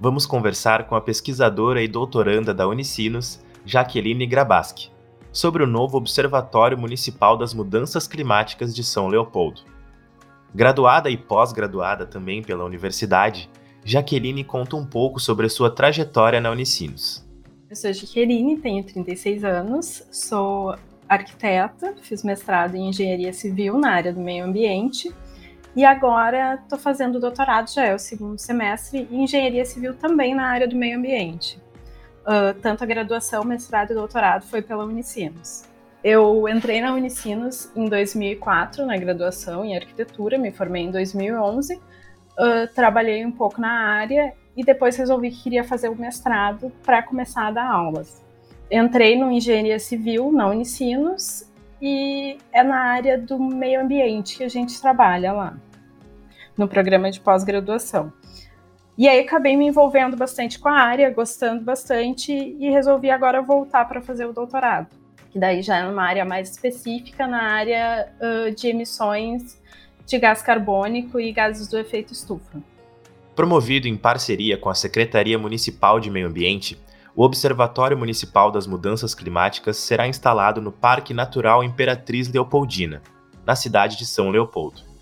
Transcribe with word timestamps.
vamos 0.00 0.26
conversar 0.26 0.86
com 0.86 0.94
a 0.94 1.00
pesquisadora 1.00 1.82
e 1.82 1.88
doutoranda 1.88 2.52
da 2.52 2.68
Unicinos, 2.68 3.40
Jaqueline 3.64 4.26
Grabaski, 4.26 4.90
sobre 5.32 5.62
o 5.62 5.66
novo 5.66 5.96
Observatório 5.96 6.78
Municipal 6.78 7.36
das 7.36 7.54
Mudanças 7.54 8.06
Climáticas 8.06 8.74
de 8.74 8.84
São 8.84 9.08
Leopoldo. 9.08 9.62
Graduada 10.54 11.10
e 11.10 11.16
pós-graduada 11.16 12.06
também 12.06 12.42
pela 12.42 12.64
universidade, 12.64 13.50
Jaqueline 13.84 14.44
conta 14.44 14.76
um 14.76 14.86
pouco 14.86 15.20
sobre 15.20 15.46
a 15.46 15.50
sua 15.50 15.70
trajetória 15.70 16.40
na 16.40 16.50
Unicinos. 16.50 17.24
Eu 17.68 17.76
sou 17.76 17.92
Jaqueline, 17.92 18.56
tenho 18.58 18.84
36 18.84 19.44
anos, 19.44 20.02
sou 20.10 20.76
arquiteta, 21.08 21.94
fiz 22.00 22.22
mestrado 22.22 22.74
em 22.74 22.88
engenharia 22.88 23.32
civil 23.32 23.78
na 23.78 23.92
área 23.92 24.12
do 24.12 24.20
meio 24.20 24.44
ambiente 24.44 25.12
e 25.76 25.84
agora 25.84 26.54
estou 26.54 26.78
fazendo 26.78 27.20
doutorado, 27.20 27.70
já 27.70 27.84
é 27.84 27.94
o 27.94 27.98
segundo 27.98 28.38
semestre, 28.38 29.06
em 29.10 29.24
engenharia 29.24 29.64
civil 29.64 29.94
também 29.94 30.34
na 30.34 30.48
área 30.48 30.66
do 30.66 30.74
meio 30.74 30.98
ambiente. 30.98 31.60
Uh, 32.22 32.58
tanto 32.60 32.82
a 32.82 32.86
graduação, 32.86 33.44
mestrado 33.44 33.92
e 33.92 33.94
doutorado 33.94 34.42
foi 34.46 34.62
pela 34.62 34.84
Unicinos. 34.84 35.64
Eu 36.02 36.48
entrei 36.48 36.80
na 36.80 36.94
Unicinos 36.94 37.70
em 37.76 37.88
2004, 37.88 38.86
na 38.86 38.96
graduação 38.96 39.64
em 39.64 39.76
arquitetura, 39.76 40.38
me 40.38 40.50
formei 40.50 40.84
em 40.84 40.90
2011, 40.90 41.74
uh, 41.74 41.80
trabalhei 42.74 43.24
um 43.24 43.30
pouco 43.30 43.60
na 43.60 43.70
área 43.70 44.32
e 44.56 44.64
depois 44.64 44.96
resolvi 44.96 45.30
que 45.30 45.42
queria 45.42 45.62
fazer 45.62 45.90
o 45.90 45.94
mestrado 45.94 46.72
para 46.82 47.02
começar 47.02 47.48
a 47.48 47.50
dar 47.50 47.70
aulas 47.70 48.26
entrei 48.70 49.16
no 49.16 49.30
engenharia 49.30 49.78
civil 49.78 50.32
na 50.32 50.48
Unicinos 50.48 51.44
e 51.80 52.38
é 52.52 52.62
na 52.62 52.78
área 52.78 53.18
do 53.18 53.38
meio 53.38 53.80
ambiente 53.80 54.36
que 54.36 54.44
a 54.44 54.48
gente 54.48 54.80
trabalha 54.80 55.32
lá, 55.32 55.56
no 56.56 56.68
programa 56.68 57.10
de 57.10 57.20
pós-graduação. 57.20 58.12
E 58.98 59.06
aí 59.08 59.20
acabei 59.20 59.56
me 59.56 59.66
envolvendo 59.66 60.16
bastante 60.16 60.58
com 60.58 60.68
a 60.68 60.80
área, 60.80 61.10
gostando 61.10 61.62
bastante 61.62 62.32
e 62.32 62.70
resolvi 62.70 63.10
agora 63.10 63.42
voltar 63.42 63.84
para 63.86 64.00
fazer 64.00 64.24
o 64.24 64.32
doutorado, 64.32 64.88
que 65.30 65.38
daí 65.38 65.60
já 65.60 65.76
é 65.76 65.86
uma 65.86 66.02
área 66.02 66.24
mais 66.24 66.50
específica 66.50 67.26
na 67.26 67.42
área 67.42 68.08
uh, 68.20 68.54
de 68.54 68.68
emissões 68.68 69.60
de 70.06 70.18
gás 70.18 70.40
carbônico 70.40 71.20
e 71.20 71.30
gases 71.30 71.68
do 71.68 71.78
efeito 71.78 72.12
estufa. 72.12 72.62
Promovido 73.34 73.86
em 73.86 73.96
parceria 73.98 74.56
com 74.56 74.70
a 74.70 74.74
Secretaria 74.74 75.38
Municipal 75.38 76.00
de 76.00 76.10
Meio 76.10 76.28
Ambiente, 76.28 76.80
o 77.14 77.22
Observatório 77.22 77.98
Municipal 77.98 78.50
das 78.50 78.66
Mudanças 78.66 79.14
Climáticas 79.14 79.76
será 79.76 80.08
instalado 80.08 80.60
no 80.60 80.72
Parque 80.72 81.12
Natural 81.12 81.62
Imperatriz 81.62 82.32
Leopoldina, 82.32 83.02
na 83.44 83.54
cidade 83.54 83.98
de 83.98 84.06
São 84.06 84.30
Leopoldo. 84.30 84.95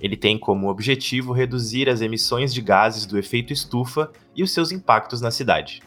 Ele 0.00 0.16
tem 0.16 0.38
como 0.38 0.68
objetivo 0.68 1.32
reduzir 1.32 1.88
as 1.88 2.00
emissões 2.00 2.52
de 2.54 2.60
gases 2.60 3.06
do 3.06 3.18
efeito 3.18 3.52
estufa 3.52 4.10
e 4.34 4.42
os 4.42 4.52
seus 4.52 4.70
impactos 4.72 5.20
na 5.20 5.30
cidade. 5.30 5.82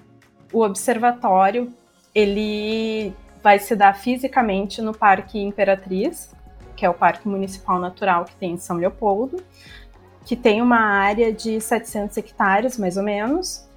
O 0.51 0.61
observatório 0.61 1.73
ele 2.13 3.13
vai 3.41 3.57
se 3.57 3.75
dar 3.75 3.93
fisicamente 3.93 4.81
no 4.81 4.93
Parque 4.93 5.39
Imperatriz, 5.39 6.35
que 6.75 6.85
é 6.85 6.89
o 6.89 6.93
Parque 6.93 7.27
Municipal 7.27 7.79
Natural 7.79 8.25
que 8.25 8.35
tem 8.35 8.53
em 8.53 8.57
São 8.57 8.77
Leopoldo, 8.77 9.41
que 10.25 10.35
tem 10.35 10.61
uma 10.61 10.79
área 10.79 11.31
de 11.31 11.59
700 11.59 12.17
hectares, 12.17 12.77
mais 12.77 12.97
ou 12.97 13.03
menos, 13.03 13.69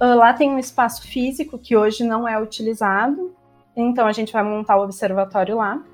Uh, 0.00 0.16
lá 0.16 0.32
tem 0.32 0.50
um 0.50 0.58
espaço 0.58 1.02
físico 1.06 1.58
que 1.58 1.76
hoje 1.76 2.02
não 2.02 2.26
é 2.26 2.40
utilizado, 2.40 3.36
então 3.76 4.06
a 4.06 4.12
gente 4.12 4.32
vai 4.32 4.42
montar 4.42 4.78
o 4.78 4.82
observatório 4.82 5.56
lá, 5.56 5.84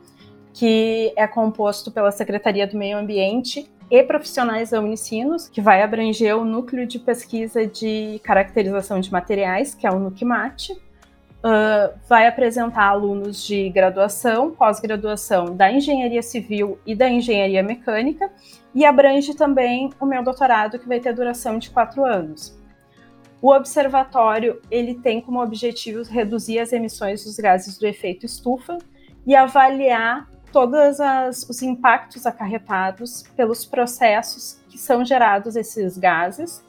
que 0.55 1.13
é 1.17 1.27
composto 1.27 1.91
pela 1.91 2.13
Secretaria 2.13 2.69
do 2.69 2.79
Meio 2.79 2.97
Ambiente 2.97 3.69
e 3.91 4.03
profissionais 4.03 4.71
da 4.71 4.81
Unicinos, 4.81 5.49
que 5.49 5.61
vai 5.61 5.83
abranger 5.83 6.37
o 6.37 6.45
Núcleo 6.45 6.87
de 6.87 6.99
Pesquisa 6.99 7.67
de 7.67 8.21
Caracterização 8.25 9.01
de 9.01 9.13
Materiais, 9.13 9.75
que 9.75 9.87
é 9.87 9.91
o 9.91 9.99
NUCMAT. 9.99 10.73
Uh, 10.73 11.97
vai 12.09 12.27
apresentar 12.27 12.87
alunos 12.89 13.47
de 13.47 13.69
graduação, 13.71 14.51
pós-graduação 14.51 15.55
da 15.55 15.71
Engenharia 15.71 16.23
Civil 16.23 16.79
e 16.85 16.95
da 16.95 17.09
Engenharia 17.09 17.63
Mecânica, 17.63 18.31
e 18.75 18.85
abrange 18.85 19.35
também 19.35 19.91
o 20.01 20.07
meu 20.07 20.25
doutorado, 20.25 20.79
que 20.79 20.89
vai 20.89 20.99
ter 20.99 21.13
duração 21.15 21.59
de 21.59 21.71
quatro 21.71 22.05
anos. 22.05 22.59
O 23.41 23.53
observatório 23.53 24.61
ele 24.71 24.95
tem 24.95 25.21
como 25.21 25.41
objetivo 25.41 26.03
reduzir 26.03 26.59
as 26.59 26.73
emissões 26.73 27.23
dos 27.23 27.37
gases 27.37 27.79
do 27.79 27.87
efeito 27.87 28.27
estufa 28.27 28.79
e 29.25 29.37
avaliar 29.37 30.29
todos 30.53 30.99
os 31.49 31.63
impactos 31.63 32.27
acarretados 32.27 33.25
pelos 33.37 33.65
processos 33.65 34.59
que 34.69 34.79
são 34.79 35.05
gerados 35.05 35.57
esses 35.57 35.99
gases, 35.99 36.65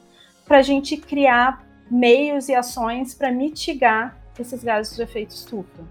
para 0.46 0.58
a 0.58 0.62
gente 0.62 0.96
criar 0.96 1.64
meios 1.90 2.48
e 2.48 2.54
ações 2.54 3.14
para 3.14 3.30
mitigar 3.30 4.16
esses 4.38 4.62
gases 4.62 4.96
do 4.96 5.02
efeito 5.02 5.30
estufa. 5.30 5.82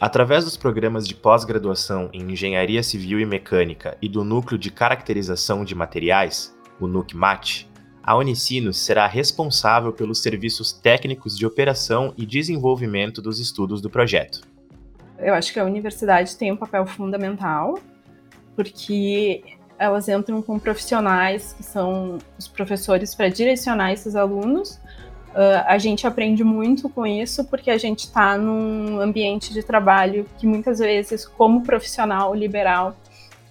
Através 0.00 0.44
dos 0.44 0.56
programas 0.56 1.08
de 1.08 1.14
pós-graduação 1.14 2.08
em 2.12 2.32
Engenharia 2.32 2.82
Civil 2.82 3.18
e 3.18 3.26
Mecânica 3.26 3.96
e 4.00 4.08
do 4.08 4.22
Núcleo 4.22 4.58
de 4.58 4.70
Caracterização 4.70 5.64
de 5.64 5.74
Materiais, 5.74 6.56
o 6.80 6.86
NUCMAT, 6.86 7.68
a 8.02 8.16
Unicinos 8.16 8.78
será 8.78 9.06
responsável 9.06 9.92
pelos 9.92 10.22
serviços 10.22 10.72
técnicos 10.72 11.36
de 11.36 11.44
operação 11.44 12.14
e 12.16 12.24
desenvolvimento 12.24 13.20
dos 13.20 13.38
estudos 13.40 13.82
do 13.82 13.90
projeto. 13.90 14.40
Eu 15.18 15.34
acho 15.34 15.52
que 15.52 15.58
a 15.58 15.64
universidade 15.64 16.36
tem 16.36 16.52
um 16.52 16.56
papel 16.56 16.86
fundamental, 16.86 17.78
porque 18.54 19.42
elas 19.78 20.08
entram 20.08 20.42
com 20.42 20.58
profissionais 20.58 21.52
que 21.52 21.62
são 21.62 22.18
os 22.38 22.48
professores 22.48 23.14
para 23.14 23.28
direcionar 23.28 23.92
esses 23.92 24.16
alunos. 24.16 24.80
Uh, 25.30 25.62
a 25.66 25.78
gente 25.78 26.06
aprende 26.06 26.42
muito 26.42 26.88
com 26.88 27.06
isso, 27.06 27.44
porque 27.44 27.70
a 27.70 27.78
gente 27.78 28.00
está 28.00 28.36
num 28.36 29.00
ambiente 29.00 29.52
de 29.52 29.62
trabalho 29.62 30.26
que 30.38 30.46
muitas 30.46 30.78
vezes, 30.78 31.26
como 31.26 31.62
profissional 31.62 32.34
liberal 32.34 32.96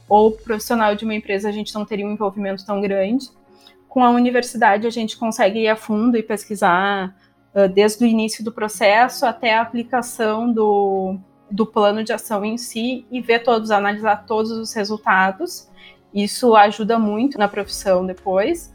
ou 0.10 0.32
profissional 0.32 0.96
de 0.96 1.06
uma 1.06 1.14
empresa, 1.14 1.50
a 1.50 1.52
gente 1.52 1.74
não 1.76 1.86
teria 1.86 2.06
um 2.06 2.12
envolvimento 2.12 2.66
tão 2.66 2.82
grande 2.82 3.30
com 3.98 4.04
a 4.04 4.12
universidade 4.12 4.86
a 4.86 4.92
gente 4.92 5.18
consegue 5.18 5.62
ir 5.62 5.68
a 5.68 5.76
fundo 5.76 6.16
e 6.16 6.22
pesquisar 6.22 7.16
uh, 7.52 7.68
desde 7.68 8.04
o 8.04 8.08
início 8.08 8.44
do 8.44 8.52
processo 8.52 9.26
até 9.26 9.56
a 9.56 9.62
aplicação 9.62 10.54
do, 10.54 11.18
do 11.50 11.66
plano 11.66 12.03
de 12.03 12.12
ação 12.12 12.44
em 12.44 12.58
si 12.58 13.06
e 13.12 13.22
ver 13.22 13.44
todos, 13.44 13.72
analisar 13.72 14.25
todos 14.25 14.52
os 14.52 14.74
resultados. 14.74 15.69
Isso 16.13 16.56
ajuda 16.56 16.97
muito 16.97 17.38
na 17.38 17.47
profissão 17.47 18.06
depois. 18.06 18.74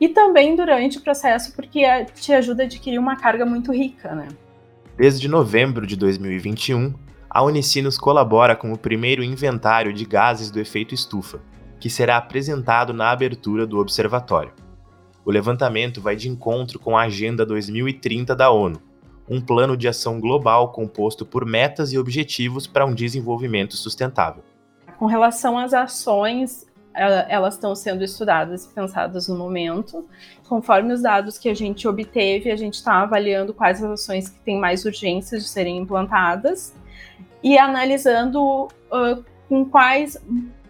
E 0.00 0.08
também 0.08 0.56
durante 0.56 0.98
o 0.98 1.00
processo, 1.00 1.54
porque 1.54 1.82
te 2.14 2.32
ajuda 2.32 2.64
a 2.64 2.66
adquirir 2.66 2.98
uma 2.98 3.16
carga 3.16 3.46
muito 3.46 3.72
rica, 3.72 4.14
né? 4.14 4.28
Desde 4.96 5.28
novembro 5.28 5.86
de 5.86 5.96
2021, 5.96 6.94
a 7.30 7.42
Unicinos 7.42 7.98
colabora 7.98 8.54
com 8.54 8.72
o 8.72 8.78
primeiro 8.78 9.22
inventário 9.22 9.92
de 9.92 10.04
gases 10.04 10.50
do 10.50 10.60
efeito 10.60 10.94
estufa, 10.94 11.40
que 11.80 11.90
será 11.90 12.16
apresentado 12.16 12.92
na 12.92 13.10
abertura 13.10 13.66
do 13.66 13.78
observatório. 13.78 14.52
O 15.24 15.30
levantamento 15.30 16.00
vai 16.00 16.14
de 16.16 16.28
encontro 16.28 16.78
com 16.78 16.96
a 16.96 17.02
Agenda 17.02 17.44
2030 17.44 18.36
da 18.36 18.50
ONU, 18.50 18.80
um 19.28 19.40
plano 19.40 19.76
de 19.76 19.88
ação 19.88 20.20
global 20.20 20.72
composto 20.72 21.24
por 21.24 21.44
metas 21.44 21.92
e 21.92 21.98
objetivos 21.98 22.66
para 22.66 22.84
um 22.84 22.94
desenvolvimento 22.94 23.76
sustentável. 23.76 24.42
Com 24.98 25.06
relação 25.06 25.58
às 25.58 25.72
ações, 25.72 26.66
elas 26.94 27.54
estão 27.54 27.74
sendo 27.74 28.04
estudadas 28.04 28.66
e 28.66 28.68
pensadas 28.72 29.26
no 29.26 29.36
momento. 29.36 30.06
Conforme 30.48 30.92
os 30.92 31.02
dados 31.02 31.38
que 31.38 31.48
a 31.48 31.54
gente 31.54 31.88
obteve, 31.88 32.50
a 32.50 32.56
gente 32.56 32.74
está 32.74 33.02
avaliando 33.02 33.52
quais 33.52 33.82
as 33.82 33.90
ações 33.90 34.28
que 34.28 34.38
têm 34.40 34.58
mais 34.58 34.84
urgências 34.84 35.42
de 35.42 35.48
serem 35.48 35.78
implantadas 35.78 36.74
e 37.42 37.58
analisando 37.58 38.68
uh, 38.92 39.24
com 39.48 39.64
quais 39.64 40.16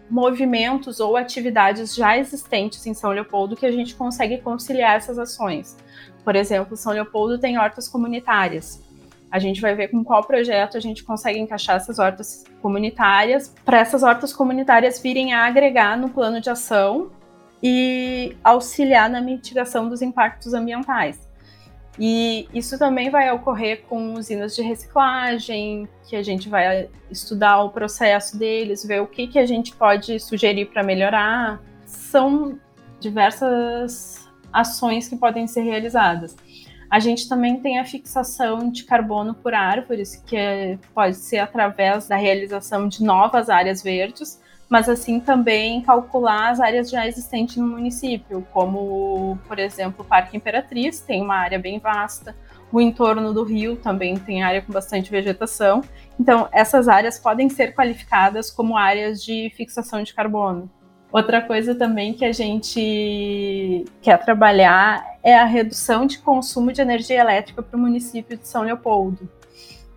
movimentos 0.09 0.99
ou 0.99 1.15
atividades 1.15 1.95
já 1.95 2.17
existentes 2.17 2.85
em 2.85 2.93
São 2.93 3.11
Leopoldo 3.11 3.55
que 3.55 3.65
a 3.65 3.71
gente 3.71 3.95
consegue 3.95 4.39
conciliar 4.39 4.95
essas 4.95 5.17
ações. 5.17 5.77
Por 6.25 6.35
exemplo, 6.35 6.75
São 6.75 6.91
Leopoldo 6.91 7.37
tem 7.37 7.59
hortas 7.59 7.87
comunitárias. 7.87 8.83
A 9.31 9.37
gente 9.37 9.61
vai 9.61 9.75
ver 9.75 9.89
com 9.89 10.03
qual 10.03 10.23
projeto 10.23 10.75
a 10.75 10.79
gente 10.79 11.03
consegue 11.03 11.37
encaixar 11.39 11.75
essas 11.75 11.99
hortas 11.99 12.43
comunitárias 12.61 13.53
para 13.63 13.79
essas 13.79 14.01
hortas 14.01 14.33
comunitárias 14.33 14.99
virem 14.99 15.33
a 15.33 15.45
agregar 15.45 15.95
no 15.95 16.09
plano 16.09 16.41
de 16.41 16.49
ação 16.49 17.11
e 17.61 18.35
auxiliar 18.43 19.09
na 19.09 19.21
mitigação 19.21 19.87
dos 19.87 20.01
impactos 20.01 20.53
ambientais. 20.53 21.19
E 21.99 22.49
isso 22.53 22.77
também 22.77 23.09
vai 23.09 23.31
ocorrer 23.31 23.83
com 23.87 24.13
usinas 24.13 24.55
de 24.55 24.61
reciclagem, 24.61 25.87
que 26.07 26.15
a 26.15 26.23
gente 26.23 26.49
vai 26.49 26.89
estudar 27.09 27.63
o 27.63 27.69
processo 27.69 28.37
deles, 28.37 28.83
ver 28.83 29.01
o 29.01 29.07
que, 29.07 29.27
que 29.27 29.39
a 29.39 29.45
gente 29.45 29.73
pode 29.75 30.19
sugerir 30.19 30.65
para 30.65 30.83
melhorar. 30.83 31.61
São 31.85 32.59
diversas 32.99 34.24
ações 34.55 35.07
que 35.07 35.15
podem 35.15 35.47
ser 35.47 35.61
realizadas. 35.61 36.35
A 36.89 36.99
gente 36.99 37.27
também 37.27 37.59
tem 37.59 37.79
a 37.79 37.85
fixação 37.85 38.69
de 38.69 38.83
carbono 38.83 39.33
por 39.33 39.53
árvores, 39.53 40.15
que 40.25 40.37
é, 40.37 40.77
pode 40.93 41.17
ser 41.17 41.39
através 41.39 42.07
da 42.07 42.15
realização 42.15 42.87
de 42.87 43.03
novas 43.03 43.49
áreas 43.49 43.83
verdes, 43.83 44.39
mas 44.69 44.87
assim 44.87 45.19
também 45.19 45.81
calcular 45.81 46.51
as 46.51 46.59
áreas 46.59 46.89
já 46.89 47.07
existentes 47.07 47.57
no 47.57 47.67
município, 47.67 48.47
como, 48.53 49.37
por 49.47 49.59
exemplo, 49.59 50.05
o 50.05 50.07
Parque 50.07 50.37
Imperatriz, 50.37 50.99
tem 51.01 51.21
uma 51.21 51.35
área 51.35 51.59
bem 51.59 51.79
vasta, 51.79 52.35
o 52.71 52.81
entorno 52.81 53.33
do 53.33 53.43
rio 53.43 53.75
também 53.75 54.17
tem 54.17 54.43
área 54.43 54.61
com 54.61 54.71
bastante 54.71 55.11
vegetação. 55.11 55.81
Então, 56.19 56.47
essas 56.51 56.87
áreas 56.87 57.19
podem 57.19 57.47
ser 57.49 57.73
qualificadas 57.73 58.49
como 58.51 58.77
áreas 58.77 59.23
de 59.23 59.51
fixação 59.55 60.03
de 60.03 60.13
carbono. 60.13 60.69
Outra 61.15 61.41
coisa 61.41 61.73
também 61.73 62.13
que 62.13 62.25
a 62.25 62.33
gente 62.33 63.85
quer 64.01 64.17
trabalhar 64.25 65.01
é 65.23 65.33
a 65.33 65.45
redução 65.45 66.05
de 66.05 66.19
consumo 66.19 66.73
de 66.73 66.81
energia 66.81 67.21
elétrica 67.21 67.63
para 67.63 67.77
o 67.77 67.79
município 67.79 68.37
de 68.37 68.45
São 68.45 68.63
Leopoldo. 68.63 69.29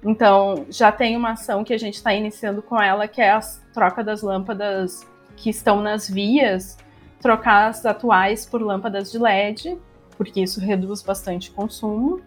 Então, 0.01 0.65
já 0.71 0.93
tem 0.93 1.17
uma 1.17 1.33
ação 1.33 1.65
que 1.65 1.75
a 1.75 1.77
gente 1.77 1.95
está 1.95 2.15
iniciando 2.15 2.63
com 2.63 2.81
ela, 2.81 3.09
que 3.09 3.21
é 3.21 3.33
a 3.33 3.41
troca 3.75 4.05
das 4.05 4.23
lâmpadas 4.23 5.05
que 5.37 5.51
estão 5.51 5.83
nas 5.83 6.09
vias, 6.09 6.79
trocar 7.21 7.67
as 7.67 7.85
atuais 7.85 8.47
por 8.47 8.63
lâmpadas 8.63 9.11
de 9.11 9.19
LED, 9.19 9.77
porque 10.17 10.41
isso 10.41 10.61
reduz 10.61 11.03
bastante 11.03 11.51
consumo. 11.51 12.21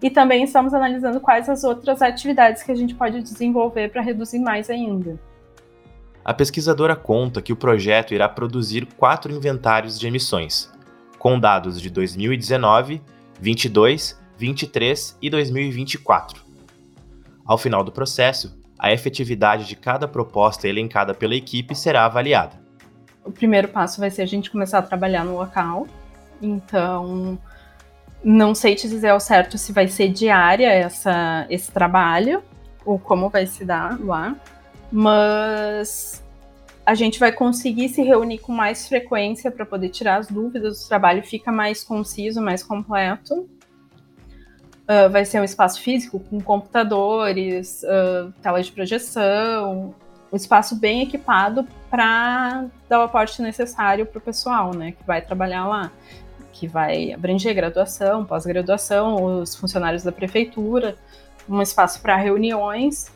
E 0.00 0.08
também 0.08 0.44
estamos 0.44 0.72
analisando 0.72 1.20
quais 1.20 1.50
as 1.50 1.64
outras 1.64 2.00
atividades 2.00 2.62
que 2.62 2.72
a 2.72 2.74
gente 2.74 2.94
pode 2.94 3.20
desenvolver 3.20 3.90
para 3.90 4.00
reduzir 4.00 4.38
mais 4.38 4.70
ainda. 4.70 5.20
A 6.28 6.34
pesquisadora 6.34 6.94
conta 6.94 7.40
que 7.40 7.54
o 7.54 7.56
projeto 7.56 8.12
irá 8.12 8.28
produzir 8.28 8.84
quatro 8.98 9.32
inventários 9.32 9.98
de 9.98 10.06
emissões, 10.06 10.70
com 11.18 11.40
dados 11.40 11.80
de 11.80 11.88
2019, 11.88 13.00
22, 13.40 14.20
23 14.36 15.16
e 15.22 15.30
2024 15.30 16.48
ao 17.48 17.56
final 17.56 17.82
do 17.82 17.90
processo, 17.90 18.60
a 18.78 18.92
efetividade 18.92 19.64
de 19.64 19.74
cada 19.74 20.06
proposta 20.06 20.68
elencada 20.68 21.14
pela 21.14 21.34
equipe 21.34 21.74
será 21.74 22.04
avaliada. 22.04 22.60
O 23.24 23.32
primeiro 23.32 23.68
passo 23.68 23.98
vai 23.98 24.10
ser 24.10 24.20
a 24.20 24.26
gente 24.26 24.50
começar 24.50 24.80
a 24.80 24.82
trabalhar 24.82 25.24
no 25.24 25.34
local. 25.34 25.86
Então, 26.42 27.38
não 28.22 28.54
sei 28.54 28.74
te 28.74 28.86
dizer 28.86 29.08
ao 29.08 29.18
certo 29.18 29.56
se 29.56 29.72
vai 29.72 29.88
ser 29.88 30.10
diária 30.10 30.68
essa, 30.68 31.46
esse 31.48 31.72
trabalho 31.72 32.42
ou 32.84 32.98
como 32.98 33.30
vai 33.30 33.46
se 33.46 33.64
dar 33.64 33.98
lá, 33.98 34.36
mas 34.90 36.22
a 36.84 36.94
gente 36.94 37.18
vai 37.18 37.30
conseguir 37.30 37.88
se 37.90 38.02
reunir 38.02 38.38
com 38.38 38.52
mais 38.52 38.88
frequência 38.88 39.50
para 39.50 39.66
poder 39.66 39.90
tirar 39.90 40.16
as 40.16 40.28
dúvidas, 40.28 40.84
o 40.84 40.88
trabalho 40.88 41.22
fica 41.22 41.52
mais 41.52 41.84
conciso, 41.84 42.40
mais 42.40 42.62
completo. 42.62 43.48
Uh, 44.88 45.10
vai 45.10 45.26
ser 45.26 45.38
um 45.38 45.44
espaço 45.44 45.82
físico 45.82 46.18
com 46.18 46.40
computadores, 46.40 47.82
uh, 47.82 48.32
tela 48.40 48.62
de 48.62 48.72
projeção, 48.72 49.94
um 50.32 50.36
espaço 50.36 50.76
bem 50.76 51.02
equipado 51.02 51.66
para 51.90 52.64
dar 52.88 53.00
o 53.00 53.02
aporte 53.02 53.42
necessário 53.42 54.06
para 54.06 54.18
o 54.18 54.20
pessoal, 54.20 54.74
né, 54.74 54.92
que 54.92 55.04
vai 55.06 55.20
trabalhar 55.20 55.66
lá, 55.66 55.92
que 56.52 56.66
vai 56.66 57.12
abranger 57.12 57.54
graduação, 57.54 58.24
pós-graduação, 58.24 59.40
os 59.40 59.54
funcionários 59.54 60.02
da 60.02 60.10
prefeitura, 60.10 60.96
um 61.48 61.60
espaço 61.60 62.00
para 62.00 62.16
reuniões. 62.16 63.12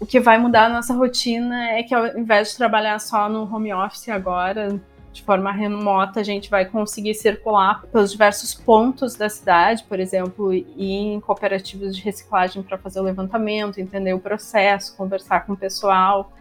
O 0.00 0.06
que 0.06 0.18
vai 0.18 0.38
mudar 0.38 0.64
a 0.64 0.68
nossa 0.70 0.94
rotina 0.94 1.72
é 1.72 1.82
que 1.82 1.94
ao 1.94 2.06
invés 2.18 2.50
de 2.50 2.56
trabalhar 2.56 2.98
só 2.98 3.28
no 3.28 3.42
home 3.42 3.70
office 3.70 4.08
agora, 4.08 4.80
de 5.12 5.22
forma 5.22 5.52
remota, 5.52 6.20
a 6.20 6.22
gente 6.22 6.48
vai 6.48 6.64
conseguir 6.64 7.12
circular 7.12 7.82
pelos 7.82 8.12
diversos 8.12 8.54
pontos 8.54 9.14
da 9.14 9.28
cidade, 9.28 9.84
por 9.84 10.00
exemplo, 10.00 10.54
ir 10.54 10.64
em 10.78 11.20
cooperativas 11.20 11.94
de 11.94 12.02
reciclagem 12.02 12.62
para 12.62 12.78
fazer 12.78 13.00
o 13.00 13.02
levantamento, 13.02 13.78
entender 13.78 14.14
o 14.14 14.18
processo, 14.18 14.96
conversar 14.96 15.44
com 15.44 15.52
o 15.52 15.56
pessoal. 15.56 16.32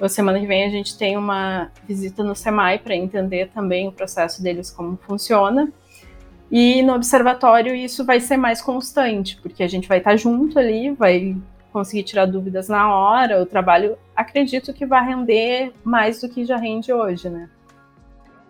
Na 0.00 0.08
semana 0.08 0.40
que 0.40 0.46
vem 0.46 0.64
a 0.64 0.70
gente 0.70 0.98
tem 0.98 1.16
uma 1.16 1.70
visita 1.86 2.24
no 2.24 2.34
SEMAI 2.34 2.80
para 2.80 2.96
entender 2.96 3.50
também 3.54 3.86
o 3.86 3.92
processo 3.92 4.42
deles, 4.42 4.68
como 4.68 4.98
funciona. 5.06 5.72
E 6.50 6.82
no 6.82 6.94
observatório 6.94 7.72
isso 7.72 8.04
vai 8.04 8.18
ser 8.18 8.36
mais 8.36 8.60
constante, 8.60 9.38
porque 9.40 9.62
a 9.62 9.68
gente 9.68 9.86
vai 9.86 9.98
estar 9.98 10.16
junto 10.16 10.58
ali, 10.58 10.90
vai 10.90 11.36
conseguir 11.76 12.04
tirar 12.04 12.24
dúvidas 12.24 12.70
na 12.70 12.90
hora. 12.94 13.42
O 13.42 13.44
trabalho, 13.44 13.98
acredito 14.16 14.72
que 14.72 14.86
vai 14.86 15.04
render 15.04 15.74
mais 15.84 16.22
do 16.22 16.28
que 16.30 16.42
já 16.42 16.56
rende 16.56 16.90
hoje, 16.90 17.28
né? 17.28 17.50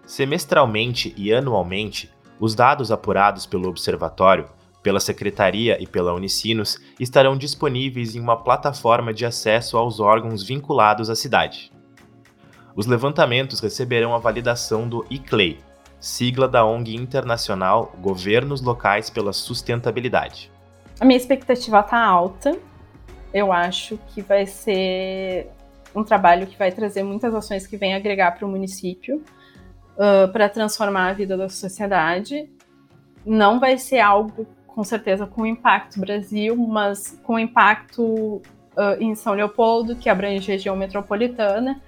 Semestralmente 0.06 1.12
e 1.16 1.34
anualmente, 1.34 2.08
os 2.38 2.54
dados 2.54 2.92
apurados 2.92 3.44
pelo 3.44 3.68
Observatório, 3.68 4.46
pela 4.80 5.00
Secretaria 5.00 5.76
e 5.82 5.88
pela 5.88 6.14
Unicinos 6.14 6.78
estarão 7.00 7.36
disponíveis 7.36 8.14
em 8.14 8.20
uma 8.20 8.36
plataforma 8.36 9.12
de 9.12 9.26
acesso 9.26 9.76
aos 9.76 9.98
órgãos 9.98 10.44
vinculados 10.44 11.10
à 11.10 11.16
cidade. 11.16 11.72
Os 12.76 12.86
levantamentos 12.86 13.58
receberão 13.58 14.14
a 14.14 14.18
validação 14.18 14.88
do 14.88 15.04
ICLEI, 15.10 15.58
sigla 15.98 16.46
da 16.46 16.64
ONG 16.64 16.94
internacional 16.94 17.92
Governos 18.00 18.62
Locais 18.62 19.10
pela 19.10 19.32
Sustentabilidade. 19.32 20.52
A 21.00 21.04
minha 21.04 21.16
expectativa 21.16 21.80
está 21.80 22.00
alta. 22.00 22.56
Eu 23.32 23.52
acho 23.52 23.98
que 24.08 24.22
vai 24.22 24.46
ser 24.46 25.50
um 25.94 26.04
trabalho 26.04 26.46
que 26.46 26.58
vai 26.58 26.70
trazer 26.70 27.02
muitas 27.02 27.34
ações 27.34 27.66
que 27.66 27.76
vêm 27.76 27.94
agregar 27.94 28.32
para 28.32 28.46
o 28.46 28.50
município 28.50 29.22
uh, 29.96 30.30
para 30.30 30.48
transformar 30.48 31.08
a 31.08 31.12
vida 31.12 31.36
da 31.36 31.48
sociedade. 31.48 32.50
Não 33.24 33.58
vai 33.58 33.78
ser 33.78 34.00
algo, 34.00 34.46
com 34.66 34.84
certeza, 34.84 35.26
com 35.26 35.46
impacto 35.46 35.98
Brasil, 35.98 36.56
mas 36.56 37.18
com 37.24 37.38
impacto 37.38 38.02
uh, 38.02 38.42
em 39.00 39.14
São 39.14 39.32
Leopoldo, 39.32 39.96
que 39.96 40.08
abrange 40.08 40.50
a 40.50 40.54
região 40.54 40.76
metropolitana. 40.76 41.80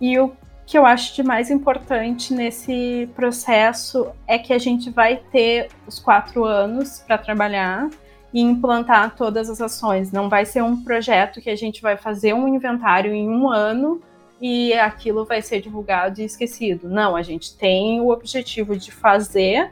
E 0.00 0.18
o 0.18 0.32
que 0.64 0.78
eu 0.78 0.86
acho 0.86 1.16
de 1.16 1.22
mais 1.24 1.50
importante 1.50 2.32
nesse 2.32 3.10
processo 3.16 4.12
é 4.26 4.38
que 4.38 4.52
a 4.52 4.58
gente 4.58 4.88
vai 4.88 5.16
ter 5.16 5.68
os 5.86 5.98
quatro 5.98 6.44
anos 6.44 7.02
para 7.04 7.18
trabalhar 7.18 7.90
e 8.32 8.40
implantar 8.40 9.16
todas 9.16 9.50
as 9.50 9.60
ações. 9.60 10.12
Não 10.12 10.28
vai 10.28 10.46
ser 10.46 10.62
um 10.62 10.82
projeto 10.82 11.40
que 11.40 11.50
a 11.50 11.56
gente 11.56 11.82
vai 11.82 11.96
fazer 11.96 12.32
um 12.34 12.48
inventário 12.48 13.12
em 13.12 13.28
um 13.28 13.50
ano 13.50 14.00
e 14.40 14.72
aquilo 14.72 15.24
vai 15.24 15.42
ser 15.42 15.60
divulgado 15.60 16.20
e 16.20 16.24
esquecido. 16.24 16.88
Não, 16.88 17.14
a 17.14 17.22
gente 17.22 17.56
tem 17.56 18.00
o 18.00 18.08
objetivo 18.08 18.76
de 18.76 18.90
fazer 18.90 19.70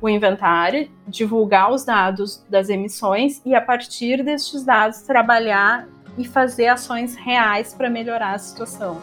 o 0.00 0.08
inventário, 0.08 0.90
divulgar 1.08 1.72
os 1.72 1.84
dados 1.84 2.44
das 2.48 2.68
emissões 2.68 3.40
e, 3.44 3.54
a 3.54 3.60
partir 3.60 4.22
destes 4.22 4.62
dados, 4.62 5.00
trabalhar 5.02 5.88
e 6.16 6.24
fazer 6.24 6.68
ações 6.68 7.16
reais 7.16 7.74
para 7.74 7.88
melhorar 7.90 8.34
a 8.34 8.38
situação. 8.38 9.00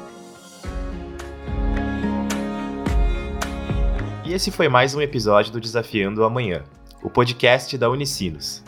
E 4.23 4.33
esse 4.33 4.51
foi 4.51 4.69
mais 4.69 4.95
um 4.95 5.01
episódio 5.01 5.51
do 5.51 5.59
Desafiando 5.59 6.21
o 6.21 6.23
Amanhã, 6.23 6.63
o 7.03 7.09
podcast 7.09 7.77
da 7.77 7.89
Unicinos. 7.89 8.63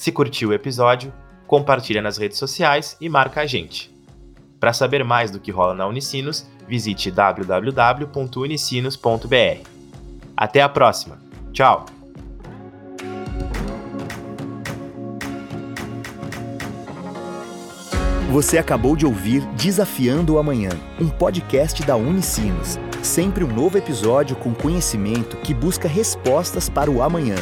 Se 0.00 0.10
curtiu 0.10 0.48
o 0.48 0.54
episódio, 0.54 1.12
compartilha 1.46 2.00
nas 2.00 2.16
redes 2.16 2.38
sociais 2.38 2.96
e 3.02 3.06
marca 3.06 3.42
a 3.42 3.46
gente. 3.46 3.94
Para 4.58 4.72
saber 4.72 5.04
mais 5.04 5.30
do 5.30 5.38
que 5.38 5.50
rola 5.50 5.74
na 5.74 5.86
Unicinos, 5.86 6.46
visite 6.66 7.10
www.unicinos.br. 7.10 9.68
Até 10.34 10.62
a 10.62 10.70
próxima. 10.70 11.20
Tchau! 11.52 11.84
Você 18.30 18.56
acabou 18.56 18.96
de 18.96 19.04
ouvir 19.04 19.44
Desafiando 19.54 20.36
o 20.36 20.38
Amanhã, 20.38 20.70
um 20.98 21.10
podcast 21.10 21.82
da 21.82 21.94
Unicinos. 21.94 22.78
Sempre 23.02 23.44
um 23.44 23.52
novo 23.52 23.76
episódio 23.76 24.34
com 24.34 24.54
conhecimento 24.54 25.36
que 25.36 25.52
busca 25.52 25.86
respostas 25.86 26.70
para 26.70 26.90
o 26.90 27.02
amanhã. 27.02 27.36